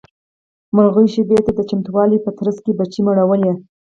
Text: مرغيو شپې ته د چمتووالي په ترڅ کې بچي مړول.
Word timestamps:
مرغيو 0.75 1.11
شپې 1.15 1.37
ته 1.45 1.51
د 1.55 1.59
چمتووالي 1.69 2.17
په 2.25 2.31
ترڅ 2.37 2.57
کې 2.63 2.77
بچي 2.79 3.01
مړول. 3.07 3.41